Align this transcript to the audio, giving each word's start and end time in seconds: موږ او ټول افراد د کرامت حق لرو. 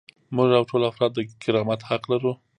موږ 0.35 0.49
او 0.57 0.63
ټول 0.69 0.81
افراد 0.91 1.11
د 1.15 1.19
کرامت 1.43 1.81
حق 1.89 2.03
لرو. 2.11 2.33